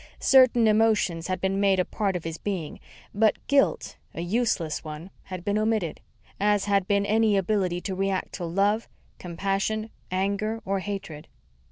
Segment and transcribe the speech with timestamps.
[0.19, 2.79] Certain emotions had been made a part of his being,
[3.13, 6.01] but guilt, a useless one, had been omitted,
[6.39, 8.87] as had been any ability to react to love,
[9.19, 11.27] compassion, anger or hatred.